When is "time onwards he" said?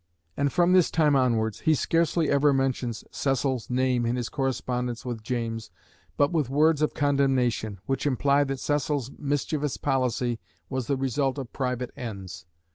0.89-1.75